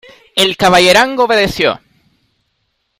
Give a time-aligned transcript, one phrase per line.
[0.35, 1.79] el caballerango obedeció.